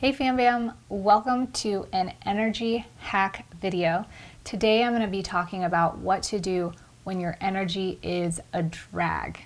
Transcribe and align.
Hey 0.00 0.12
Fam 0.12 0.36
Bam, 0.36 0.74
welcome 0.88 1.48
to 1.48 1.88
an 1.92 2.12
energy 2.24 2.86
hack 2.98 3.52
video. 3.60 4.06
Today 4.44 4.84
I'm 4.84 4.92
going 4.92 5.02
to 5.02 5.08
be 5.08 5.24
talking 5.24 5.64
about 5.64 5.98
what 5.98 6.22
to 6.22 6.38
do 6.38 6.72
when 7.02 7.18
your 7.18 7.36
energy 7.40 7.98
is 8.00 8.40
a 8.52 8.62
drag. 8.62 9.40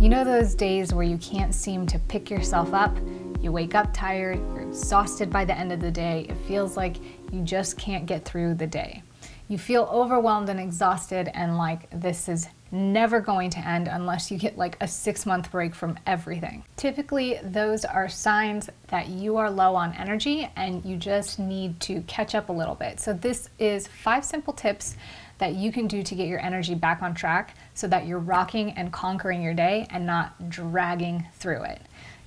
You 0.00 0.08
know 0.08 0.24
those 0.24 0.54
days 0.54 0.94
where 0.94 1.04
you 1.04 1.18
can't 1.18 1.54
seem 1.54 1.86
to 1.88 1.98
pick 1.98 2.30
yourself 2.30 2.72
up? 2.72 2.96
You 3.42 3.52
wake 3.52 3.74
up 3.74 3.92
tired, 3.92 4.38
you're 4.38 4.62
exhausted 4.62 5.28
by 5.28 5.44
the 5.44 5.54
end 5.54 5.70
of 5.70 5.80
the 5.80 5.90
day, 5.90 6.24
it 6.30 6.36
feels 6.46 6.78
like 6.78 6.96
you 7.30 7.42
just 7.42 7.76
can't 7.76 8.06
get 8.06 8.24
through 8.24 8.54
the 8.54 8.66
day. 8.66 9.02
You 9.48 9.58
feel 9.58 9.82
overwhelmed 9.92 10.48
and 10.48 10.58
exhausted, 10.58 11.30
and 11.34 11.58
like 11.58 11.88
this 11.90 12.28
is 12.28 12.48
never 12.70 13.20
going 13.20 13.50
to 13.50 13.66
end 13.66 13.88
unless 13.88 14.30
you 14.30 14.38
get 14.38 14.58
like 14.58 14.76
a 14.80 14.88
six 14.88 15.26
month 15.26 15.50
break 15.50 15.74
from 15.74 15.98
everything. 16.06 16.64
Typically, 16.76 17.38
those 17.42 17.84
are 17.84 18.08
signs 18.08 18.68
that 18.88 19.08
you 19.08 19.36
are 19.36 19.50
low 19.50 19.74
on 19.74 19.92
energy 19.94 20.48
and 20.56 20.84
you 20.84 20.96
just 20.96 21.38
need 21.38 21.78
to 21.80 22.02
catch 22.02 22.34
up 22.34 22.48
a 22.48 22.52
little 22.52 22.74
bit. 22.74 23.00
So, 23.00 23.12
this 23.12 23.48
is 23.58 23.86
five 23.86 24.24
simple 24.24 24.52
tips 24.52 24.96
that 25.38 25.54
you 25.54 25.72
can 25.72 25.86
do 25.86 26.02
to 26.02 26.14
get 26.14 26.26
your 26.26 26.40
energy 26.40 26.74
back 26.74 27.00
on 27.02 27.14
track 27.14 27.54
so 27.74 27.86
that 27.88 28.06
you're 28.06 28.18
rocking 28.18 28.72
and 28.72 28.92
conquering 28.92 29.42
your 29.42 29.54
day 29.54 29.86
and 29.90 30.04
not 30.04 30.50
dragging 30.50 31.26
through 31.34 31.62
it. 31.62 31.80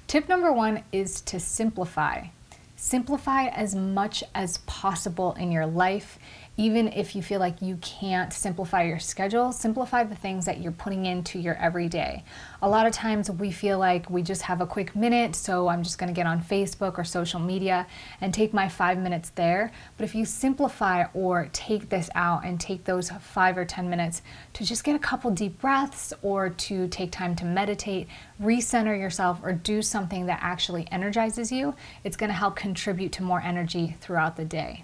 Tip 0.08 0.28
number 0.28 0.52
one 0.52 0.84
is 0.92 1.22
to 1.22 1.40
simplify. 1.40 2.26
Simplify 2.76 3.48
as 3.48 3.76
much 3.76 4.24
as 4.34 4.58
possible 4.60 5.34
in 5.34 5.52
your 5.52 5.68
life 5.68 6.18
even 6.58 6.90
if 6.90 7.16
you 7.16 7.22
feel 7.22 7.40
like 7.40 7.62
you 7.62 7.78
can't 7.78 8.34
simplify 8.34 8.84
your 8.84 9.00
schedule, 9.00 9.52
simplify 9.52 10.04
the 10.04 10.16
things 10.16 10.46
that 10.46 10.60
you're 10.60 10.72
putting 10.74 11.06
into 11.06 11.40
your 11.40 11.56
everyday. 11.56 12.24
A 12.62 12.70
lot 12.70 12.86
of 12.86 12.94
times 12.94 13.32
we 13.32 13.52
feel 13.52 13.80
like 13.80 14.10
we 14.10 14.22
just 14.22 14.44
have 14.44 14.60
a 14.60 14.68
quick 14.68 14.96
minute, 14.96 15.36
so 15.36 15.70
I'm 15.70 15.82
just 15.82 15.98
gonna 15.98 16.12
get 16.12 16.28
on 16.28 16.44
Facebook 16.44 16.98
or 16.98 17.04
social 17.06 17.40
media 17.40 17.88
and 18.20 18.34
take 18.34 18.54
my 18.54 18.68
five 18.68 18.98
minutes 18.98 19.30
there. 19.32 19.72
But 19.98 20.04
if 20.04 20.14
you 20.14 20.26
simplify 20.26 21.06
or 21.14 21.50
take 21.54 21.90
this 21.90 22.10
out 22.16 22.44
and 22.44 22.60
take 22.60 22.84
those 22.84 23.10
five 23.10 23.58
or 23.58 23.66
10 23.66 23.90
minutes 23.90 24.22
to 24.54 24.66
just 24.66 24.84
get 24.84 24.96
a 24.96 25.00
couple 25.00 25.32
deep 25.32 25.60
breaths 25.62 26.14
or 26.22 26.50
to 26.50 26.88
take 26.90 27.12
time 27.12 27.36
to 27.38 27.46
meditate, 27.46 28.08
recenter 28.42 28.98
yourself, 29.00 29.40
or 29.42 29.54
do 29.54 29.82
something 29.82 30.26
that 30.26 30.40
actually 30.42 30.88
energizes 30.92 31.52
you, 31.52 31.74
it's 32.04 32.18
gonna 32.18 32.34
help 32.34 32.56
contribute 32.58 33.14
to 33.14 33.24
more 33.24 33.42
energy 33.42 33.96
throughout 34.02 34.36
the 34.36 34.46
day. 34.46 34.84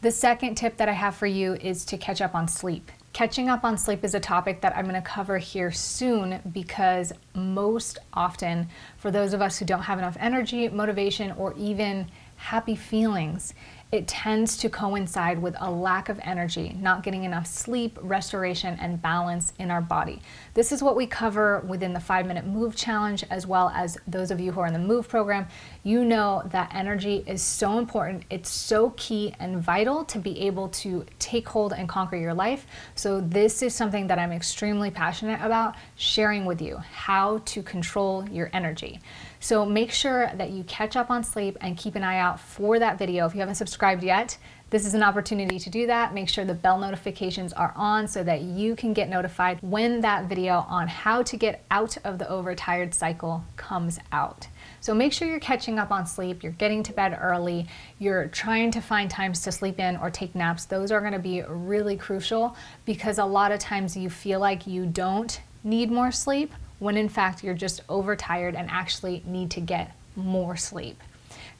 The 0.00 0.12
second 0.12 0.54
tip 0.54 0.76
that 0.76 0.88
I 0.88 0.92
have 0.92 1.16
for 1.16 1.26
you 1.26 1.54
is 1.54 1.84
to 1.86 1.98
catch 1.98 2.20
up 2.20 2.32
on 2.32 2.46
sleep. 2.46 2.92
Catching 3.12 3.48
up 3.48 3.64
on 3.64 3.76
sleep 3.76 4.04
is 4.04 4.14
a 4.14 4.20
topic 4.20 4.60
that 4.60 4.76
I'm 4.76 4.84
going 4.84 4.94
to 4.94 5.00
cover 5.00 5.38
here 5.38 5.72
soon 5.72 6.40
because 6.52 7.12
most 7.34 7.98
often, 8.12 8.68
for 8.98 9.10
those 9.10 9.32
of 9.32 9.42
us 9.42 9.58
who 9.58 9.64
don't 9.64 9.82
have 9.82 9.98
enough 9.98 10.16
energy, 10.20 10.68
motivation, 10.68 11.32
or 11.32 11.52
even 11.54 12.08
happy 12.36 12.76
feelings, 12.76 13.54
it 13.90 14.06
tends 14.06 14.58
to 14.58 14.68
coincide 14.68 15.40
with 15.40 15.56
a 15.60 15.70
lack 15.70 16.10
of 16.10 16.20
energy, 16.22 16.76
not 16.78 17.02
getting 17.02 17.24
enough 17.24 17.46
sleep, 17.46 17.98
restoration, 18.02 18.76
and 18.80 19.00
balance 19.00 19.54
in 19.58 19.70
our 19.70 19.80
body. 19.80 20.20
This 20.52 20.72
is 20.72 20.82
what 20.82 20.94
we 20.94 21.06
cover 21.06 21.60
within 21.60 21.94
the 21.94 22.00
five 22.00 22.26
minute 22.26 22.44
move 22.44 22.76
challenge, 22.76 23.24
as 23.30 23.46
well 23.46 23.72
as 23.74 23.96
those 24.06 24.30
of 24.30 24.40
you 24.40 24.52
who 24.52 24.60
are 24.60 24.66
in 24.66 24.74
the 24.74 24.78
move 24.78 25.08
program. 25.08 25.46
You 25.84 26.04
know 26.04 26.42
that 26.50 26.74
energy 26.74 27.24
is 27.26 27.40
so 27.40 27.78
important, 27.78 28.24
it's 28.28 28.50
so 28.50 28.90
key 28.96 29.34
and 29.38 29.58
vital 29.58 30.04
to 30.06 30.18
be 30.18 30.38
able 30.40 30.68
to 30.68 31.06
take 31.18 31.48
hold 31.48 31.72
and 31.72 31.88
conquer 31.88 32.16
your 32.16 32.34
life. 32.34 32.66
So, 32.94 33.22
this 33.22 33.62
is 33.62 33.74
something 33.74 34.06
that 34.08 34.18
I'm 34.18 34.32
extremely 34.32 34.90
passionate 34.90 35.40
about 35.42 35.76
sharing 35.96 36.44
with 36.44 36.60
you 36.60 36.76
how 36.76 37.38
to 37.46 37.62
control 37.62 38.28
your 38.28 38.50
energy. 38.52 39.00
So 39.40 39.64
make 39.64 39.92
sure 39.92 40.30
that 40.34 40.50
you 40.50 40.64
catch 40.64 40.96
up 40.96 41.10
on 41.10 41.22
sleep 41.22 41.56
and 41.60 41.76
keep 41.76 41.94
an 41.94 42.02
eye 42.02 42.18
out 42.18 42.40
for 42.40 42.78
that 42.78 42.98
video. 42.98 43.26
If 43.26 43.34
you 43.34 43.40
haven't 43.40 43.54
subscribed 43.54 44.02
yet, 44.02 44.36
this 44.70 44.84
is 44.84 44.92
an 44.92 45.02
opportunity 45.02 45.58
to 45.60 45.70
do 45.70 45.86
that. 45.86 46.12
Make 46.12 46.28
sure 46.28 46.44
the 46.44 46.52
bell 46.52 46.76
notifications 46.76 47.54
are 47.54 47.72
on 47.74 48.06
so 48.06 48.22
that 48.24 48.42
you 48.42 48.76
can 48.76 48.92
get 48.92 49.08
notified 49.08 49.58
when 49.62 50.02
that 50.02 50.26
video 50.28 50.66
on 50.68 50.88
how 50.88 51.22
to 51.22 51.36
get 51.38 51.64
out 51.70 51.96
of 52.04 52.18
the 52.18 52.28
overtired 52.28 52.92
cycle 52.92 53.44
comes 53.56 53.98
out. 54.12 54.48
So 54.80 54.92
make 54.92 55.14
sure 55.14 55.26
you're 55.26 55.40
catching 55.40 55.78
up 55.78 55.90
on 55.90 56.04
sleep, 56.04 56.42
you're 56.42 56.52
getting 56.52 56.82
to 56.82 56.92
bed 56.92 57.16
early, 57.18 57.66
you're 57.98 58.28
trying 58.28 58.70
to 58.72 58.82
find 58.82 59.10
times 59.10 59.40
to 59.42 59.52
sleep 59.52 59.78
in 59.78 59.96
or 59.96 60.10
take 60.10 60.34
naps. 60.34 60.66
Those 60.66 60.90
are 60.90 61.00
going 61.00 61.14
to 61.14 61.18
be 61.18 61.42
really 61.48 61.96
crucial 61.96 62.54
because 62.84 63.16
a 63.18 63.24
lot 63.24 63.52
of 63.52 63.60
times 63.60 63.96
you 63.96 64.10
feel 64.10 64.40
like 64.40 64.66
you 64.66 64.84
don't 64.84 65.40
need 65.64 65.90
more 65.90 66.12
sleep 66.12 66.52
when 66.78 66.96
in 66.96 67.08
fact 67.08 67.42
you're 67.42 67.54
just 67.54 67.80
overtired 67.88 68.54
and 68.54 68.70
actually 68.70 69.22
need 69.26 69.50
to 69.50 69.60
get 69.60 69.94
more 70.16 70.56
sleep. 70.56 71.00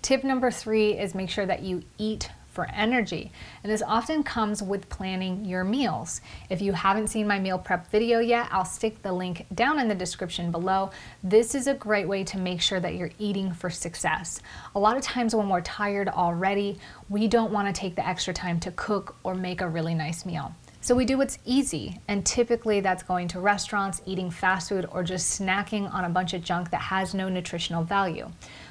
Tip 0.02 0.24
number 0.24 0.50
three 0.50 0.98
is 0.98 1.14
make 1.14 1.30
sure 1.30 1.46
that 1.46 1.62
you 1.62 1.82
eat 1.98 2.30
for 2.58 2.68
energy. 2.74 3.30
And 3.62 3.70
this 3.70 3.82
often 3.86 4.24
comes 4.24 4.64
with 4.64 4.88
planning 4.88 5.44
your 5.44 5.62
meals. 5.62 6.20
If 6.50 6.60
you 6.60 6.72
haven't 6.72 7.06
seen 7.06 7.24
my 7.28 7.38
meal 7.38 7.56
prep 7.56 7.88
video 7.90 8.18
yet, 8.18 8.48
I'll 8.50 8.64
stick 8.64 9.00
the 9.02 9.12
link 9.12 9.46
down 9.54 9.78
in 9.78 9.86
the 9.86 9.94
description 9.94 10.50
below. 10.50 10.90
This 11.22 11.54
is 11.54 11.68
a 11.68 11.74
great 11.74 12.08
way 12.08 12.24
to 12.24 12.36
make 12.36 12.60
sure 12.60 12.80
that 12.80 12.96
you're 12.96 13.12
eating 13.20 13.52
for 13.52 13.70
success. 13.70 14.40
A 14.74 14.78
lot 14.80 14.96
of 14.96 15.04
times 15.04 15.36
when 15.36 15.48
we're 15.48 15.60
tired 15.60 16.08
already, 16.08 16.78
we 17.08 17.28
don't 17.28 17.52
want 17.52 17.72
to 17.72 17.80
take 17.80 17.94
the 17.94 18.04
extra 18.04 18.34
time 18.34 18.58
to 18.58 18.72
cook 18.72 19.14
or 19.22 19.36
make 19.36 19.60
a 19.60 19.68
really 19.68 19.94
nice 19.94 20.26
meal. 20.26 20.52
So 20.88 20.94
we 20.94 21.04
do 21.04 21.19
what's 21.19 21.37
easy, 21.44 22.00
and 22.09 22.25
typically 22.25 22.81
that's 22.81 23.03
going 23.03 23.28
to 23.28 23.41
restaurants, 23.41 24.00
eating 24.06 24.31
fast 24.31 24.71
food, 24.71 24.87
or 24.91 25.03
just 25.03 25.38
snacking 25.38 25.93
on 25.93 26.06
a 26.06 26.09
bunch 26.09 26.32
of 26.32 26.43
junk 26.43 26.71
that 26.71 26.81
has 26.81 27.12
no 27.12 27.28
nutritional 27.28 27.84
value. 27.84 28.26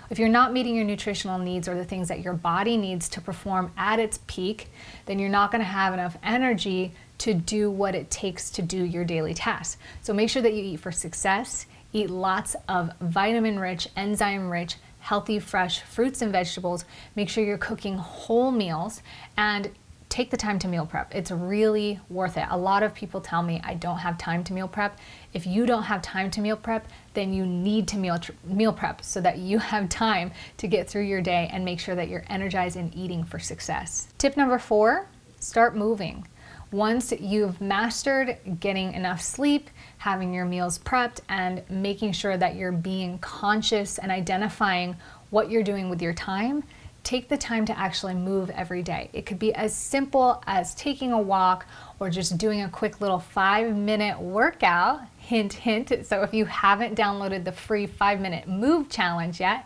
If 0.10 0.18
you're 0.18 0.28
not 0.28 0.52
meeting 0.52 0.76
your 0.76 0.84
nutritional 0.84 1.38
needs 1.38 1.68
or 1.68 1.76
the 1.76 1.86
things 1.86 2.08
that 2.08 2.22
your 2.22 2.34
body 2.34 2.76
needs 2.76 3.08
to 3.10 3.22
perform 3.22 3.72
at 3.78 4.00
its 4.00 4.20
peak, 4.26 4.72
then 5.06 5.20
you're 5.20 5.30
not 5.30 5.52
going 5.52 5.60
to 5.60 5.66
have 5.66 5.94
enough 5.94 6.18
energy 6.24 6.92
to 7.20 7.36
do 7.36 7.70
what 7.70 7.94
it 7.94 8.10
takes 8.10 8.50
to 8.50 8.64
do 8.64 8.84
your 8.84 9.06
daily 9.06 9.36
tasks. 9.36 9.78
So 10.02 10.12
make 10.12 10.32
sure 10.32 10.42
that 10.42 10.56
you 10.56 10.64
eat 10.64 10.80
for 10.80 10.92
success, 10.92 11.68
eat 11.94 12.10
lots 12.10 12.56
of 12.68 12.90
vitamin 13.00 13.60
rich, 13.60 13.90
enzyme 13.96 14.50
rich, 14.50 14.78
healthy, 15.02 15.38
fresh 15.38 15.82
fruits 15.84 16.24
and 16.24 16.32
vegetables. 16.32 16.84
Make 17.16 17.30
sure 17.30 17.44
you're 17.44 17.60
cooking 17.60 17.98
whole 17.98 18.50
meals 18.50 19.04
and 19.38 19.70
take 20.10 20.32
the 20.32 20.38
time 20.38 20.58
to 20.60 20.68
meal 20.68 20.86
prep. 20.86 21.14
It's 21.14 21.32
really 21.32 22.00
worth 22.10 22.38
it. 22.38 22.46
A 22.50 22.58
lot 22.58 22.84
of 22.84 22.94
people 22.94 23.22
tell 23.22 23.44
me 23.44 23.62
I 23.64 23.74
don't 23.74 23.98
have 23.98 24.18
time 24.18 24.44
to 24.46 24.54
meal 24.54 24.68
prep. 24.68 24.98
If 25.34 25.46
you 25.46 25.66
don't 25.66 25.84
have 25.84 26.02
time 26.02 26.32
to 26.32 26.42
meal 26.42 26.56
prep, 26.56 26.88
then 27.14 27.34
you 27.34 27.46
need 27.46 27.88
to 27.90 27.98
meal 27.98 28.20
meal 28.44 28.74
prep 28.74 29.04
so 29.04 29.20
that 29.22 29.38
you 29.38 29.60
have 29.60 29.90
time 29.90 30.32
to 30.58 30.68
get 30.68 30.90
through 30.90 31.04
your 31.04 31.22
day 31.22 31.50
and 31.52 31.66
make 31.66 31.80
sure 31.80 31.96
that 31.96 32.08
you're 32.08 32.26
energized 32.30 32.78
and 32.78 32.96
eating 32.96 33.24
for 33.24 33.40
success. 33.40 34.08
Tip 34.18 34.38
number 34.38 34.58
4, 34.58 35.08
start 35.40 35.76
moving. 35.76 36.28
Once 36.72 37.14
you've 37.14 37.62
mastered 37.62 38.38
getting 38.60 38.94
enough 38.94 39.22
sleep, 39.22 39.70
having 40.00 40.34
your 40.34 40.44
meals 40.44 40.80
prepped, 40.80 41.22
and 41.30 41.64
making 41.70 42.12
sure 42.12 42.36
that 42.36 42.56
you're 42.56 42.74
being 42.74 43.18
conscious 43.20 43.98
and 43.98 44.12
identifying 44.12 44.96
what 45.30 45.50
you're 45.50 45.64
doing 45.64 45.90
with 45.90 46.02
your 46.02 46.14
time, 46.14 46.64
take 47.08 47.30
the 47.30 47.38
time 47.38 47.66
to 47.66 47.80
actually 47.80 48.14
move 48.14 48.50
every 48.50 48.84
day. 48.84 49.10
It 49.14 49.26
could 49.26 49.40
be 49.40 49.56
as 49.56 49.74
simple 49.74 50.44
as 50.46 50.76
taking 50.76 51.14
a 51.14 51.22
walk 51.22 51.66
or 52.02 52.10
just 52.10 52.38
doing 52.38 52.64
a 52.64 52.70
quick 52.70 53.00
little 53.00 53.20
five 53.20 53.74
minute 53.74 54.20
workout. 54.20 55.00
Hint, 55.18 55.54
hint. 55.54 56.06
So 56.06 56.22
if 56.24 56.34
you 56.34 56.44
haven't 56.44 56.98
downloaded 56.98 57.46
the 57.46 57.54
free 57.54 57.88
five 57.88 58.20
minute 58.20 58.46
move 58.50 58.90
challenge 58.90 59.40
yet, 59.40 59.66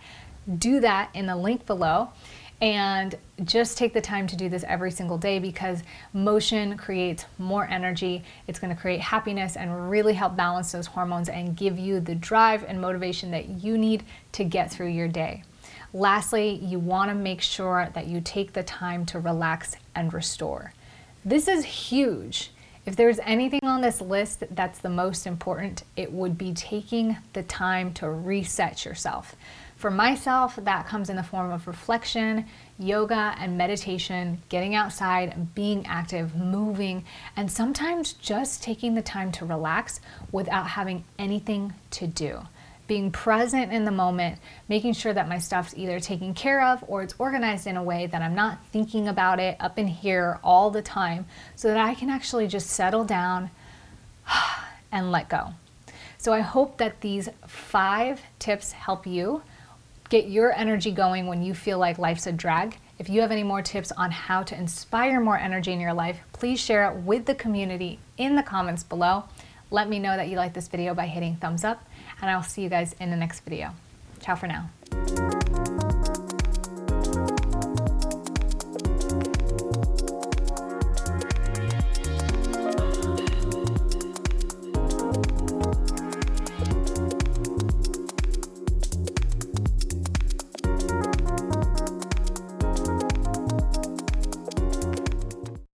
do 0.60 0.82
that 0.82 1.10
in 1.16 1.26
the 1.26 1.36
link 1.36 1.66
below 1.66 2.10
and 2.62 3.16
just 3.44 3.76
take 3.76 3.92
the 3.92 4.02
time 4.02 4.28
to 4.28 4.36
do 4.36 4.48
this 4.48 4.64
every 4.68 4.92
single 4.92 5.18
day 5.18 5.40
because 5.40 5.82
motion 6.14 6.78
creates 6.78 7.26
more 7.40 7.68
energy. 7.68 8.24
It's 8.46 8.60
going 8.60 8.74
to 8.74 8.80
create 8.80 9.02
happiness 9.02 9.58
and 9.58 9.90
really 9.90 10.14
help 10.14 10.36
balance 10.36 10.72
those 10.72 10.86
hormones 10.86 11.28
and 11.28 11.58
give 11.58 11.80
you 11.80 12.02
the 12.02 12.14
drive 12.14 12.64
and 12.66 12.80
motivation 12.80 13.32
that 13.32 13.50
you 13.50 13.80
need 13.80 14.04
to 14.34 14.44
get 14.44 14.72
through 14.72 14.90
your 14.90 15.08
day. 15.08 15.44
Lastly, 15.94 16.52
you 16.64 16.80
want 16.80 17.10
to 17.10 17.16
make 17.16 17.42
sure 17.42 17.90
that 17.94 18.08
you 18.08 18.22
take 18.22 18.54
the 18.54 18.64
time 18.64 19.06
to 19.08 19.20
relax 19.20 19.76
and 19.94 20.14
restore. 20.14 20.74
This 21.26 21.50
is 21.50 21.66
huge. 21.66 22.52
If 22.86 22.96
there's 22.96 23.20
anything 23.20 23.60
on 23.64 23.82
this 23.82 24.00
list 24.00 24.44
that's 24.52 24.80
the 24.80 24.90
most 24.90 25.28
important, 25.28 25.84
it 25.98 26.12
would 26.12 26.38
be 26.38 26.54
taking 26.54 27.18
the 27.34 27.44
time 27.44 27.94
to 27.96 28.10
reset 28.10 28.86
yourself. 28.86 29.36
For 29.76 29.92
myself, 29.92 30.56
that 30.56 30.88
comes 30.88 31.10
in 31.10 31.18
the 31.18 31.24
form 31.24 31.52
of 31.52 31.68
reflection, 31.68 32.46
yoga, 32.80 33.36
and 33.38 33.58
meditation, 33.58 34.42
getting 34.48 34.74
outside, 34.74 35.54
being 35.54 35.86
active, 35.88 36.36
moving, 36.36 37.04
and 37.36 37.52
sometimes 37.52 38.14
just 38.14 38.64
taking 38.64 38.96
the 38.96 39.02
time 39.02 39.32
to 39.34 39.46
relax 39.46 40.00
without 40.32 40.68
having 40.68 41.04
anything 41.20 41.74
to 41.92 42.08
do 42.08 42.48
being 42.92 43.10
present 43.10 43.72
in 43.72 43.86
the 43.86 43.92
moment, 43.92 44.38
making 44.68 44.92
sure 44.92 45.14
that 45.14 45.30
my 45.30 45.38
stuff's 45.38 45.74
either 45.78 45.98
taken 45.98 46.34
care 46.34 46.62
of 46.62 46.84
or 46.90 47.02
it's 47.02 47.16
organized 47.20 47.66
in 47.66 47.78
a 47.78 47.82
way 47.82 48.06
that 48.06 48.22
I'm 48.22 48.36
not 48.36 48.58
thinking 48.74 49.08
about 49.08 49.40
it 49.40 49.56
up 49.62 49.80
in 49.80 49.88
here 49.88 50.42
all 50.44 50.72
the 50.72 50.82
time 50.82 51.26
so 51.56 51.70
that 51.70 51.78
I 51.78 51.96
can 51.96 52.10
actually 52.10 52.48
just 52.48 52.68
settle 52.68 53.06
down 53.06 53.50
and 54.92 55.10
let 55.10 55.30
go. 55.30 55.54
So 56.18 56.34
I 56.34 56.42
hope 56.42 56.80
that 56.80 57.00
these 57.00 57.30
five 57.48 58.20
tips 58.40 58.74
help 58.74 59.08
you 59.08 59.42
get 60.10 60.28
your 60.28 60.52
energy 60.52 60.92
going 60.92 61.28
when 61.28 61.42
you 61.42 61.54
feel 61.54 61.80
like 61.80 61.98
life's 61.98 62.28
a 62.28 62.34
drag. 62.34 62.76
If 63.00 63.08
you 63.08 63.22
have 63.22 63.32
any 63.32 63.44
more 63.44 63.62
tips 63.62 63.94
on 63.94 64.12
how 64.12 64.44
to 64.44 64.58
inspire 64.58 65.22
more 65.22 65.38
energy 65.38 65.72
in 65.72 65.80
your 65.80 65.94
life, 65.94 66.20
please 66.34 66.60
share 66.60 66.92
it 66.92 66.98
with 67.04 67.26
the 67.26 67.36
community 67.36 68.00
in 68.18 68.36
the 68.36 68.44
comments 68.44 68.84
below. 68.84 69.24
Let 69.74 69.88
me 69.88 70.00
know 70.00 70.18
that 70.18 70.28
you 70.28 70.36
like 70.36 70.52
this 70.52 70.68
video 70.68 70.94
by 70.94 71.08
hitting 71.08 71.38
thumbs 71.38 71.64
up, 71.64 71.82
and 72.22 72.30
I'll 72.30 72.44
see 72.44 72.62
you 72.62 72.70
guys 72.70 72.96
in 73.00 73.10
the 73.10 73.18
next 73.18 73.42
video. 73.42 73.72
Ciao 74.20 74.36
for 74.36 74.48
now. 74.48 74.70